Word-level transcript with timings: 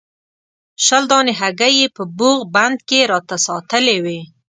شل 0.85 1.03
دانې 1.11 1.33
هګۍ 1.39 1.73
یې 1.81 1.87
په 1.95 2.03
بوغ 2.17 2.39
بند 2.55 2.77
کې 2.89 2.99
راته 3.11 3.35
ساتلې 3.47 3.97
وې. 4.03 4.19